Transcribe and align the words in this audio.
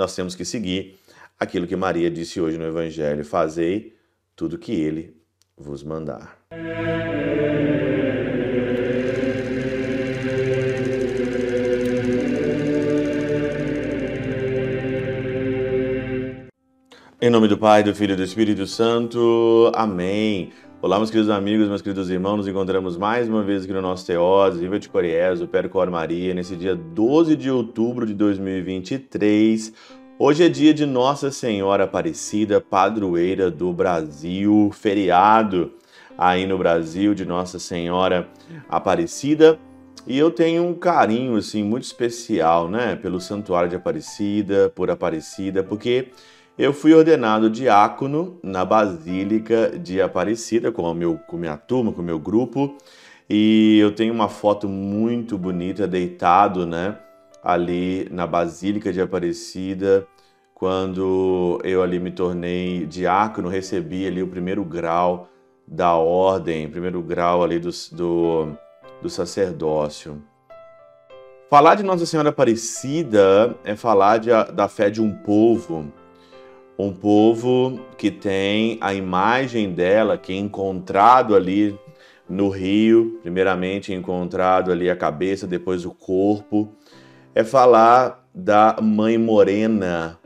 nós 0.00 0.14
temos 0.14 0.34
que 0.34 0.46
seguir 0.46 0.98
aquilo 1.38 1.66
que 1.66 1.76
Maria 1.76 2.10
disse 2.10 2.40
hoje 2.40 2.56
no 2.56 2.64
Evangelho: 2.64 3.22
fazei 3.22 3.94
tudo 4.34 4.56
que 4.56 4.72
ele 4.72 5.14
vos 5.54 5.84
mandar. 5.84 6.38
Em 17.22 17.28
nome 17.28 17.48
do 17.48 17.58
Pai, 17.58 17.82
do 17.82 17.94
Filho 17.94 18.14
e 18.14 18.16
do 18.16 18.22
Espírito 18.22 18.66
Santo. 18.66 19.70
Amém. 19.74 20.50
Olá, 20.82 20.96
meus 20.96 21.10
queridos 21.10 21.28
amigos, 21.28 21.68
meus 21.68 21.82
queridos 21.82 22.08
irmãos, 22.08 22.38
nos 22.38 22.48
encontramos 22.48 22.96
mais 22.96 23.28
uma 23.28 23.42
vez 23.42 23.64
aqui 23.64 23.72
no 23.74 23.82
nosso 23.82 24.06
Teós, 24.06 24.58
Viva 24.58 24.78
de 24.78 24.88
Coriés, 24.88 25.42
o 25.42 25.46
Percor 25.46 25.90
Maria, 25.90 26.32
nesse 26.32 26.56
dia 26.56 26.74
12 26.74 27.36
de 27.36 27.50
outubro 27.50 28.06
de 28.06 28.14
2023. 28.14 29.74
Hoje 30.18 30.42
é 30.42 30.48
dia 30.48 30.72
de 30.72 30.86
Nossa 30.86 31.30
Senhora 31.30 31.84
Aparecida, 31.84 32.62
padroeira 32.62 33.50
do 33.50 33.74
Brasil, 33.74 34.70
feriado 34.72 35.70
aí 36.16 36.46
no 36.46 36.56
Brasil 36.56 37.14
de 37.14 37.26
Nossa 37.26 37.58
Senhora 37.58 38.26
Aparecida. 38.66 39.58
E 40.06 40.18
eu 40.18 40.30
tenho 40.30 40.64
um 40.64 40.72
carinho 40.72 41.36
assim 41.36 41.62
muito 41.62 41.84
especial, 41.84 42.70
né, 42.70 42.96
pelo 42.96 43.20
Santuário 43.20 43.68
de 43.68 43.76
Aparecida, 43.76 44.72
por 44.74 44.90
Aparecida, 44.90 45.62
porque 45.62 46.08
eu 46.60 46.74
fui 46.74 46.92
ordenado 46.92 47.48
diácono 47.48 48.38
na 48.42 48.66
Basílica 48.66 49.78
de 49.78 50.02
Aparecida 50.02 50.70
com, 50.70 50.92
meu, 50.92 51.18
com 51.26 51.38
minha 51.38 51.56
turma, 51.56 51.90
com 51.90 52.02
o 52.02 52.04
meu 52.04 52.18
grupo, 52.18 52.76
e 53.30 53.78
eu 53.78 53.94
tenho 53.94 54.12
uma 54.12 54.28
foto 54.28 54.68
muito 54.68 55.38
bonita 55.38 55.88
deitado, 55.88 56.66
né, 56.66 56.98
ali 57.42 58.06
na 58.10 58.26
Basílica 58.26 58.92
de 58.92 59.00
Aparecida, 59.00 60.06
quando 60.54 61.58
eu 61.64 61.82
ali 61.82 61.98
me 61.98 62.10
tornei 62.10 62.84
diácono, 62.84 63.48
recebi 63.48 64.06
ali 64.06 64.22
o 64.22 64.28
primeiro 64.28 64.62
grau 64.62 65.30
da 65.66 65.94
ordem, 65.94 66.68
primeiro 66.68 67.00
grau 67.00 67.42
ali 67.42 67.58
do, 67.58 67.70
do, 67.92 68.48
do 69.00 69.08
sacerdócio. 69.08 70.22
Falar 71.48 71.76
de 71.76 71.82
Nossa 71.82 72.04
Senhora 72.04 72.28
Aparecida 72.28 73.56
é 73.64 73.74
falar 73.74 74.18
de, 74.18 74.28
da 74.52 74.68
fé 74.68 74.90
de 74.90 75.00
um 75.00 75.10
povo 75.10 75.90
um 76.86 76.92
povo 76.92 77.80
que 77.98 78.10
tem 78.10 78.78
a 78.80 78.94
imagem 78.94 79.72
dela, 79.72 80.16
que 80.16 80.32
é 80.32 80.36
encontrado 80.36 81.34
ali 81.34 81.78
no 82.28 82.48
rio, 82.48 83.18
primeiramente 83.22 83.92
encontrado 83.92 84.70
ali 84.70 84.88
a 84.88 84.96
cabeça, 84.96 85.46
depois 85.46 85.84
o 85.84 85.90
corpo, 85.90 86.72
é 87.34 87.44
falar 87.44 88.24
da 88.34 88.76
mãe 88.80 89.18
morena, 89.18 90.18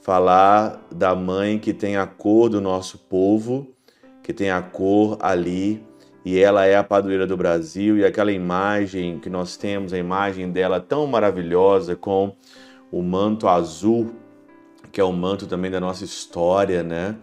falar 0.00 0.80
da 0.90 1.14
mãe 1.14 1.58
que 1.58 1.74
tem 1.74 1.96
a 1.96 2.06
cor 2.06 2.48
do 2.48 2.60
nosso 2.60 2.98
povo, 2.98 3.68
que 4.22 4.32
tem 4.32 4.50
a 4.50 4.62
cor 4.62 5.18
ali, 5.20 5.84
e 6.24 6.38
ela 6.38 6.66
é 6.66 6.76
a 6.76 6.84
padroeira 6.84 7.26
do 7.26 7.36
Brasil, 7.36 7.98
e 7.98 8.04
aquela 8.04 8.30
imagem 8.30 9.18
que 9.18 9.28
nós 9.28 9.56
temos, 9.56 9.92
a 9.92 9.98
imagem 9.98 10.50
dela 10.50 10.80
tão 10.80 11.06
maravilhosa 11.06 11.96
com 11.96 12.36
o 12.92 13.02
manto 13.02 13.48
azul 13.48 14.14
que 14.90 15.00
é 15.00 15.04
o 15.04 15.12
manto 15.12 15.46
também 15.46 15.70
da 15.70 15.80
nossa 15.80 16.04
história, 16.04 16.82
né? 16.82 17.16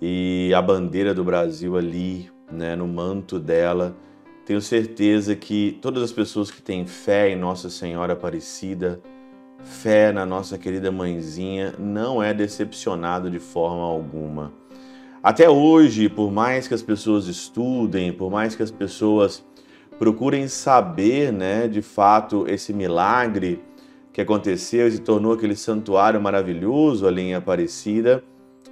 E 0.00 0.52
a 0.54 0.60
bandeira 0.60 1.14
do 1.14 1.22
Brasil 1.22 1.76
ali, 1.76 2.30
né, 2.50 2.74
no 2.76 2.86
manto 2.86 3.38
dela. 3.38 3.94
Tenho 4.44 4.60
certeza 4.60 5.36
que 5.36 5.78
todas 5.80 6.02
as 6.02 6.12
pessoas 6.12 6.50
que 6.50 6.60
têm 6.60 6.86
fé 6.86 7.30
em 7.30 7.36
Nossa 7.36 7.70
Senhora 7.70 8.14
Aparecida, 8.14 9.00
fé 9.62 10.12
na 10.12 10.26
nossa 10.26 10.58
querida 10.58 10.90
mãezinha, 10.90 11.74
não 11.78 12.22
é 12.22 12.34
decepcionado 12.34 13.30
de 13.30 13.38
forma 13.38 13.84
alguma. 13.84 14.52
Até 15.22 15.48
hoje, 15.48 16.08
por 16.08 16.32
mais 16.32 16.66
que 16.66 16.74
as 16.74 16.82
pessoas 16.82 17.28
estudem, 17.28 18.12
por 18.12 18.28
mais 18.28 18.56
que 18.56 18.62
as 18.62 18.72
pessoas 18.72 19.44
procurem 19.96 20.48
saber, 20.48 21.32
né, 21.32 21.68
de 21.68 21.80
fato 21.80 22.44
esse 22.48 22.72
milagre, 22.72 23.62
que 24.12 24.20
aconteceu 24.20 24.86
e 24.86 24.92
se 24.92 25.00
tornou 25.00 25.32
aquele 25.32 25.56
santuário 25.56 26.20
maravilhoso 26.20 27.06
ali 27.06 27.22
em 27.22 27.34
Aparecida, 27.34 28.22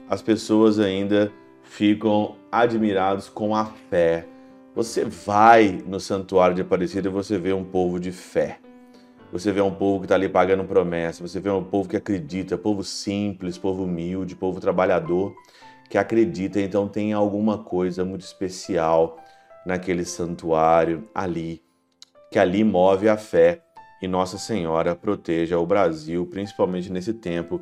as 0.08 0.20
pessoas 0.20 0.78
ainda 0.78 1.32
ficam 1.62 2.36
admirados 2.52 3.28
com 3.28 3.56
a 3.56 3.64
fé. 3.64 4.26
Você 4.74 5.04
vai 5.04 5.82
no 5.86 5.98
santuário 5.98 6.54
de 6.54 6.62
Aparecida 6.62 7.08
e 7.08 7.12
você 7.12 7.38
vê 7.38 7.52
um 7.52 7.64
povo 7.64 7.98
de 7.98 8.12
fé. 8.12 8.58
Você 9.32 9.52
vê 9.52 9.60
um 9.60 9.70
povo 9.70 10.00
que 10.00 10.06
está 10.06 10.16
ali 10.16 10.28
pagando 10.28 10.64
promessa, 10.64 11.26
você 11.26 11.38
vê 11.38 11.50
um 11.50 11.62
povo 11.62 11.88
que 11.88 11.96
acredita, 11.96 12.58
povo 12.58 12.82
simples, 12.82 13.56
povo 13.56 13.84
humilde, 13.84 14.34
povo 14.34 14.60
trabalhador, 14.60 15.32
que 15.88 15.96
acredita, 15.96 16.60
então 16.60 16.88
tem 16.88 17.12
alguma 17.12 17.58
coisa 17.58 18.04
muito 18.04 18.22
especial 18.22 19.18
naquele 19.64 20.04
santuário 20.04 21.08
ali, 21.14 21.62
que 22.28 22.40
ali 22.40 22.64
move 22.64 23.08
a 23.08 23.16
fé 23.16 23.62
e 24.00 24.08
Nossa 24.08 24.38
Senhora 24.38 24.96
proteja 24.96 25.58
o 25.58 25.66
Brasil, 25.66 26.26
principalmente 26.26 26.90
nesse 26.90 27.12
tempo 27.12 27.60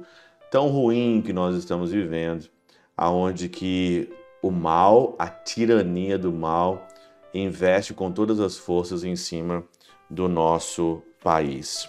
tão 0.50 0.68
ruim 0.68 1.22
que 1.24 1.32
nós 1.32 1.56
estamos 1.56 1.90
vivendo, 1.90 2.48
aonde 2.96 3.48
que 3.48 4.08
o 4.42 4.50
mal, 4.50 5.14
a 5.18 5.28
tirania 5.28 6.18
do 6.18 6.32
mal, 6.32 6.86
investe 7.34 7.92
com 7.92 8.10
todas 8.10 8.40
as 8.40 8.56
forças 8.56 9.04
em 9.04 9.16
cima 9.16 9.64
do 10.08 10.28
nosso 10.28 11.02
país. 11.22 11.88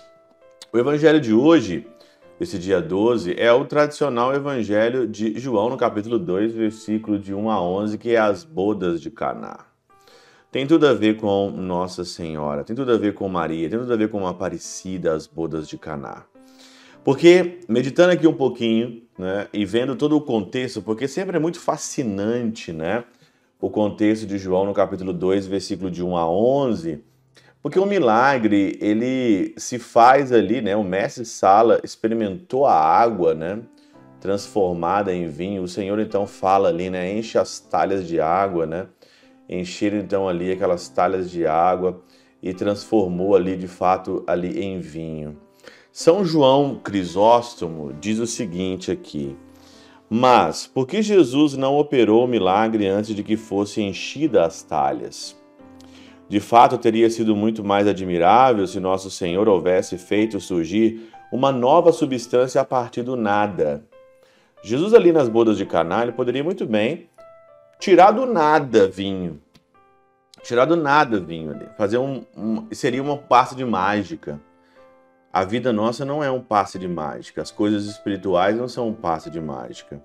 O 0.73 0.77
evangelho 0.77 1.21
de 1.21 1.33
hoje, 1.33 1.87
esse 2.39 2.59
dia 2.59 2.81
12, 2.81 3.39
é 3.39 3.51
o 3.53 3.65
tradicional 3.65 4.33
evangelho 4.33 5.07
de 5.07 5.39
João, 5.39 5.69
no 5.69 5.77
capítulo 5.77 6.19
2, 6.19 6.53
versículo 6.53 7.17
de 7.17 7.33
1 7.33 7.49
a 7.49 7.61
11, 7.61 7.97
que 7.97 8.15
é 8.15 8.17
as 8.17 8.43
bodas 8.43 9.01
de 9.01 9.09
Caná 9.09 9.68
tem 10.51 10.65
tudo 10.65 10.87
a 10.87 10.93
ver 10.93 11.17
com 11.17 11.51
Nossa 11.51 12.03
Senhora, 12.03 12.63
tem 12.63 12.75
tudo 12.75 12.91
a 12.91 12.97
ver 12.97 13.13
com 13.13 13.29
Maria, 13.29 13.69
tem 13.69 13.77
tudo 13.77 13.93
a 13.93 13.97
ver 13.97 14.09
com 14.09 14.25
Aparecida, 14.25 15.13
as 15.13 15.27
bodas 15.27 15.67
de 15.67 15.77
Caná. 15.77 16.23
Porque, 17.03 17.59
meditando 17.67 18.11
aqui 18.11 18.27
um 18.27 18.33
pouquinho, 18.33 19.03
né, 19.17 19.47
e 19.53 19.63
vendo 19.63 19.95
todo 19.95 20.17
o 20.17 20.21
contexto, 20.21 20.81
porque 20.81 21.07
sempre 21.07 21.37
é 21.37 21.39
muito 21.39 21.59
fascinante, 21.59 22.73
né, 22.73 23.03
o 23.61 23.69
contexto 23.69 24.25
de 24.25 24.37
João 24.37 24.65
no 24.65 24.73
capítulo 24.73 25.13
2, 25.13 25.45
versículo 25.45 25.91
de 25.91 26.03
1 26.03 26.17
a 26.17 26.29
11, 26.29 27.03
porque 27.61 27.77
o 27.77 27.85
milagre, 27.85 28.77
ele 28.81 29.53
se 29.57 29.77
faz 29.77 30.31
ali, 30.31 30.61
né, 30.61 30.75
o 30.75 30.83
mestre 30.83 31.25
Sala 31.25 31.79
experimentou 31.83 32.65
a 32.65 32.73
água, 32.73 33.33
né, 33.33 33.59
transformada 34.19 35.13
em 35.13 35.27
vinho, 35.27 35.63
o 35.63 35.67
Senhor 35.67 35.99
então 35.99 36.25
fala 36.25 36.69
ali, 36.69 36.89
né, 36.89 37.11
enche 37.17 37.37
as 37.37 37.59
talhas 37.59 38.07
de 38.07 38.19
água, 38.19 38.65
né, 38.65 38.87
encheram 39.49 39.97
então 39.97 40.27
ali 40.29 40.51
aquelas 40.51 40.87
talhas 40.87 41.31
de 41.31 41.47
água 41.47 42.01
e 42.41 42.53
transformou 42.53 43.35
ali 43.35 43.57
de 43.57 43.67
fato 43.67 44.23
ali 44.27 44.61
em 44.61 44.79
vinho. 44.79 45.37
São 45.91 46.23
João 46.23 46.75
Crisóstomo 46.75 47.91
diz 47.99 48.19
o 48.19 48.27
seguinte 48.27 48.91
aqui: 48.91 49.35
Mas 50.09 50.67
por 50.67 50.85
que 50.85 51.01
Jesus 51.01 51.57
não 51.57 51.77
operou 51.77 52.23
o 52.23 52.27
milagre 52.27 52.87
antes 52.87 53.15
de 53.15 53.23
que 53.23 53.35
fosse 53.35 53.81
enchida 53.81 54.45
as 54.45 54.61
talhas? 54.61 55.37
De 56.29 56.39
fato, 56.39 56.77
teria 56.77 57.09
sido 57.09 57.35
muito 57.35 57.63
mais 57.63 57.87
admirável 57.87 58.67
se 58.67 58.79
nosso 58.79 59.09
Senhor 59.09 59.49
houvesse 59.49 59.97
feito 59.97 60.39
surgir 60.39 61.09
uma 61.31 61.51
nova 61.51 61.91
substância 61.91 62.61
a 62.61 62.65
partir 62.65 63.01
do 63.01 63.15
nada. 63.15 63.83
Jesus 64.61 64.93
ali 64.93 65.11
nas 65.11 65.27
bodas 65.27 65.57
de 65.57 65.65
Caná, 65.65 66.03
ele 66.03 66.11
poderia 66.11 66.43
muito 66.43 66.67
bem 66.67 67.09
tirar 67.79 68.11
do 68.11 68.25
nada 68.25 68.87
vinho. 68.87 69.41
Tirar 70.43 70.65
do 70.65 70.75
nada 70.75 71.19
vinho 71.19 71.51
ali. 71.51 71.67
Fazer 71.77 71.97
um, 71.97 72.23
um, 72.37 72.67
seria 72.71 73.01
uma 73.01 73.17
passe 73.17 73.55
de 73.55 73.65
mágica. 73.65 74.39
A 75.31 75.43
vida 75.43 75.71
nossa 75.71 76.03
não 76.03 76.23
é 76.23 76.29
um 76.29 76.41
passe 76.41 76.77
de 76.77 76.87
mágica. 76.87 77.41
As 77.41 77.51
coisas 77.51 77.85
espirituais 77.85 78.57
não 78.57 78.67
são 78.67 78.89
um 78.89 78.93
passe 78.93 79.29
de 79.29 79.39
mágica. 79.39 80.01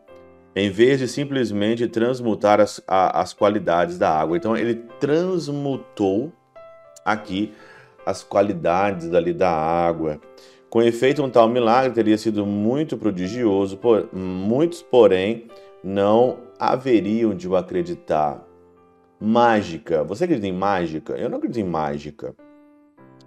Em 0.56 0.70
vez 0.70 1.00
de 1.00 1.08
simplesmente 1.08 1.88
transmutar 1.88 2.60
as, 2.60 2.80
a, 2.86 3.20
as 3.20 3.32
qualidades 3.32 3.98
da 3.98 4.10
água. 4.10 4.36
Então 4.36 4.56
ele 4.56 4.76
transmutou 5.00 6.32
aqui 7.04 7.52
as 8.06 8.22
qualidades 8.22 9.12
ali 9.12 9.32
da 9.32 9.50
água. 9.50 10.20
Com 10.68 10.82
efeito, 10.82 11.22
um 11.22 11.30
tal 11.30 11.48
milagre 11.48 11.92
teria 11.92 12.18
sido 12.18 12.44
muito 12.44 12.96
prodigioso, 12.96 13.76
por, 13.76 14.08
muitos, 14.12 14.82
porém, 14.82 15.48
não 15.84 16.38
haveriam 16.58 17.34
de 17.34 17.46
o 17.46 17.54
acreditar. 17.54 18.42
Mágica. 19.20 20.02
Você 20.04 20.24
acredita 20.24 20.46
em 20.46 20.52
mágica? 20.52 21.12
Eu 21.12 21.28
não 21.28 21.36
acredito 21.36 21.60
em 21.60 21.68
mágica. 21.68 22.34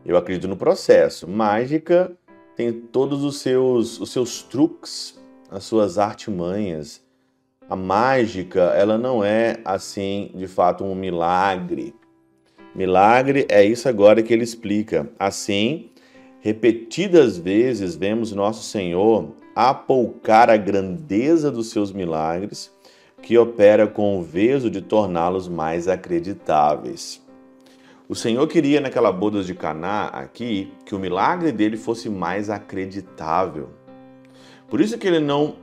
Eu 0.03 0.17
acredito 0.17 0.47
no 0.47 0.57
processo. 0.57 1.27
Mágica 1.27 2.11
tem 2.55 2.73
todos 2.73 3.23
os 3.23 3.39
seus, 3.39 3.99
os 3.99 4.11
seus 4.11 4.41
truques, 4.41 5.21
as 5.51 5.63
suas 5.65 5.99
artimanhas. 5.99 7.05
A 7.69 7.75
mágica, 7.75 8.61
ela 8.75 8.97
não 8.97 9.23
é 9.23 9.59
assim, 9.63 10.31
de 10.33 10.47
fato, 10.47 10.83
um 10.83 10.95
milagre. 10.95 11.93
Milagre 12.73 13.45
é 13.49 13.63
isso 13.63 13.87
agora 13.87 14.23
que 14.23 14.33
ele 14.33 14.43
explica. 14.43 15.07
Assim, 15.19 15.91
repetidas 16.41 17.37
vezes 17.37 17.95
vemos 17.95 18.31
nosso 18.31 18.63
Senhor 18.63 19.31
apoucar 19.55 20.49
a 20.49 20.57
grandeza 20.57 21.51
dos 21.51 21.69
seus 21.71 21.91
milagres, 21.91 22.71
que 23.21 23.37
opera 23.37 23.87
com 23.87 24.19
o 24.19 24.21
veso 24.21 24.69
de 24.69 24.81
torná-los 24.81 25.47
mais 25.47 25.87
acreditáveis. 25.87 27.25
O 28.07 28.15
Senhor 28.15 28.47
queria 28.47 28.79
naquela 28.79 29.11
boda 29.11 29.43
de 29.43 29.53
Caná 29.53 30.05
aqui 30.05 30.71
que 30.85 30.95
o 30.95 30.99
milagre 30.99 31.51
dele 31.51 31.75
fosse 31.75 32.09
mais 32.09 32.49
acreditável. 32.49 33.69
Por 34.69 34.79
isso 34.79 34.97
que 34.97 35.07
ele 35.07 35.19
não 35.19 35.55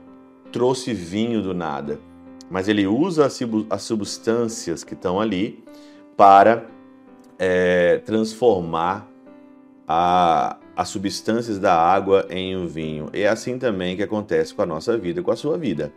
trouxe 0.51 0.93
vinho 0.93 1.41
do 1.41 1.53
nada, 1.53 1.99
mas 2.49 2.67
ele 2.67 2.85
usa 2.85 3.25
as 3.69 3.81
substâncias 3.81 4.83
que 4.83 4.93
estão 4.93 5.19
ali 5.19 5.63
para 6.15 6.65
é, 7.39 7.97
transformar 7.99 9.07
a, 9.87 10.57
as 10.75 10.89
substâncias 10.89 11.57
da 11.57 11.73
água 11.73 12.27
em 12.29 12.55
um 12.55 12.67
vinho. 12.67 13.09
É 13.13 13.27
assim 13.27 13.57
também 13.57 13.95
que 13.95 14.03
acontece 14.03 14.53
com 14.53 14.61
a 14.61 14.65
nossa 14.65 14.97
vida, 14.97 15.21
com 15.23 15.31
a 15.31 15.35
sua 15.35 15.57
vida. 15.57 15.93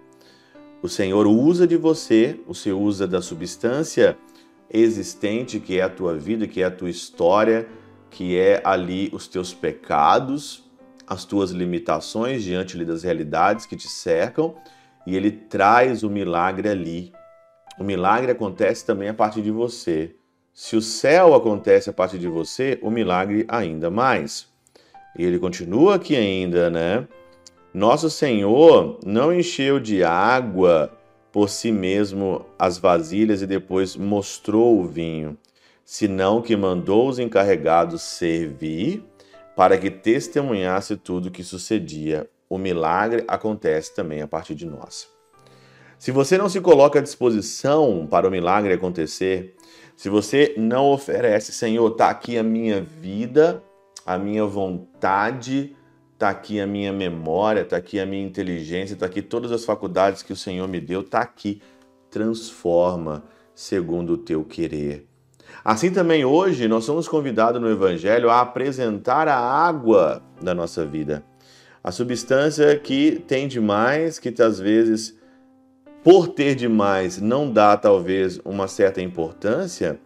O 0.81 0.89
Senhor 0.89 1.27
usa 1.27 1.67
de 1.67 1.77
você, 1.77 2.39
o 2.47 2.55
Senhor 2.55 2.81
usa 2.81 3.07
da 3.07 3.21
substância 3.21 4.17
existente 4.71 5.59
que 5.59 5.79
é 5.79 5.83
a 5.83 5.89
tua 5.89 6.15
vida, 6.15 6.47
que 6.47 6.63
é 6.63 6.67
a 6.67 6.71
tua 6.71 6.91
história, 6.91 7.67
que 8.11 8.39
é 8.39 8.61
ali 8.65 9.11
os 9.13 9.27
teus 9.27 9.53
pecados, 9.53 10.65
as 11.07 11.25
tuas 11.25 11.51
limitações 11.51 12.45
diante 12.45 12.83
das 12.85 13.03
realidades 13.03 13.67
que 13.67 13.77
te 13.77 13.89
cercam, 13.89 14.55
e 15.07 15.17
ele 15.17 15.31
traz 15.31 16.03
o 16.03 16.11
milagre 16.11 16.69
ali. 16.69 17.13
O 17.79 17.85
milagre 17.85 18.31
acontece 18.31 18.85
também 18.85 19.09
a 19.09 19.15
partir 19.15 19.43
de 19.43 19.51
você. 19.51 20.15
Se 20.53 20.77
o 20.77 20.83
céu 20.83 21.35
acontece 21.35 21.89
a 21.89 21.93
partir 21.93 22.19
de 22.19 22.29
você, 22.29 22.79
o 22.83 22.91
milagre 22.91 23.45
ainda 23.49 23.91
mais. 23.91 24.49
E 25.19 25.25
ele 25.25 25.39
continua 25.39 25.97
aqui 25.97 26.15
ainda, 26.15 26.71
né? 26.71 27.07
Nosso 27.75 28.09
Senhor 28.09 28.99
não 29.05 29.35
encheu 29.35 29.81
de 29.81 30.05
água 30.05 30.91
por 31.33 31.51
si 31.51 31.71
mesmo 31.71 32.47
as 32.59 32.79
vasilhas 32.79 33.43
e 33.43 33.47
depois 33.47 33.97
mostrou 33.97 34.81
o 34.81 34.87
vinho, 34.87 35.37
senão 35.85 36.41
que 36.41 36.57
mandou 36.57 37.09
os 37.09 37.19
encarregados 37.19 38.03
servir 38.03 39.05
para 39.57 39.77
que 39.77 39.91
testemunhasse 39.91 40.97
tudo 40.97 41.27
o 41.27 41.31
que 41.31 41.43
sucedia. 41.43 42.31
O 42.49 42.57
milagre 42.57 43.25
acontece 43.29 43.95
também 43.95 44.23
a 44.23 44.29
partir 44.29 44.55
de 44.55 44.65
nós. 44.65 45.09
Se 45.99 46.13
você 46.13 46.39
não 46.39 46.49
se 46.49 46.61
coloca 46.61 47.01
à 47.01 47.03
disposição 47.03 48.07
para 48.09 48.27
o 48.27 48.31
milagre 48.31 48.73
acontecer, 48.73 49.57
se 49.97 50.09
você 50.09 50.55
não 50.57 50.87
oferece, 50.87 51.53
Senhor, 51.53 51.91
está 51.91 52.09
aqui 52.09 52.39
a 52.39 52.43
minha 52.43 52.81
vida, 52.81 53.61
a 54.09 54.17
minha 54.17 54.47
vontade, 54.47 55.77
está 56.15 56.31
aqui 56.31 56.59
a 56.59 56.67
minha 56.67 56.91
memória, 56.91 57.61
está 57.61 57.77
aqui 57.77 58.01
a 58.01 58.07
minha 58.07 58.25
inteligência, 58.25 58.95
está 58.95 59.05
aqui 59.05 59.21
todas 59.21 59.53
as 59.53 59.67
faculdades 59.67 60.23
que 60.23 60.33
o 60.33 60.37
Senhor 60.37 60.67
me 60.67 60.81
deu, 60.81 61.03
está 61.03 61.21
aqui. 61.21 61.61
Transforma 62.11 63.23
segundo 63.55 64.15
o 64.15 64.17
teu 64.17 64.43
querer. 64.47 65.07
Assim 65.63 65.91
também 65.91 66.25
hoje 66.25 66.67
nós 66.67 66.87
somos 66.87 67.07
convidados 67.07 67.61
no 67.61 67.69
Evangelho 67.69 68.31
a 68.31 68.41
apresentar 68.41 69.29
a 69.29 69.37
água 69.37 70.23
da 70.41 70.55
nossa 70.55 70.87
vida. 70.87 71.23
A 71.85 71.93
substância 71.93 72.79
que 72.79 73.23
tem 73.29 73.47
demais, 73.47 74.19
que 74.19 74.33
às 74.43 74.59
vezes, 74.59 75.19
por 76.03 76.29
ter 76.29 76.55
demais, 76.55 77.21
não 77.21 77.53
dá 77.53 77.77
talvez 77.77 78.41
uma 78.43 78.69
certa 78.69 79.03
importância, 79.03 80.01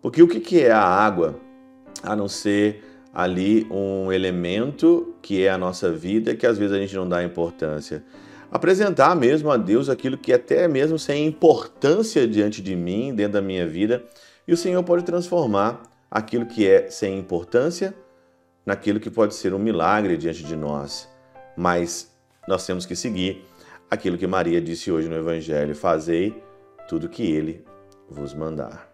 porque 0.00 0.22
o 0.22 0.28
que 0.28 0.60
é 0.60 0.70
a 0.70 0.80
água? 0.80 1.40
A 2.00 2.14
não 2.14 2.28
ser 2.28 2.93
ali 3.14 3.66
um 3.70 4.12
elemento 4.12 5.14
que 5.22 5.44
é 5.44 5.50
a 5.50 5.56
nossa 5.56 5.92
vida 5.92 6.34
que 6.34 6.46
às 6.46 6.58
vezes 6.58 6.76
a 6.76 6.80
gente 6.80 6.96
não 6.96 7.08
dá 7.08 7.22
importância. 7.22 8.04
Apresentar 8.50 9.14
mesmo 9.14 9.50
a 9.50 9.56
Deus 9.56 9.88
aquilo 9.88 10.18
que 10.18 10.32
até 10.32 10.66
mesmo 10.68 10.98
sem 10.98 11.26
importância 11.26 12.26
diante 12.26 12.60
de 12.60 12.74
mim, 12.74 13.14
dentro 13.14 13.34
da 13.34 13.42
minha 13.42 13.66
vida, 13.66 14.04
e 14.46 14.52
o 14.52 14.56
Senhor 14.56 14.82
pode 14.82 15.04
transformar 15.04 15.82
aquilo 16.10 16.46
que 16.46 16.68
é 16.68 16.90
sem 16.90 17.18
importância 17.18 17.94
naquilo 18.64 19.00
que 19.00 19.10
pode 19.10 19.34
ser 19.34 19.54
um 19.54 19.58
milagre 19.58 20.16
diante 20.16 20.44
de 20.44 20.56
nós. 20.56 21.08
Mas 21.56 22.12
nós 22.46 22.66
temos 22.66 22.86
que 22.86 22.94
seguir 22.94 23.44
aquilo 23.90 24.18
que 24.18 24.26
Maria 24.26 24.60
disse 24.60 24.90
hoje 24.90 25.08
no 25.08 25.16
Evangelho: 25.16 25.74
fazei 25.74 26.42
tudo 26.88 27.08
que 27.08 27.22
ele 27.22 27.64
vos 28.08 28.34
mandar. 28.34 28.93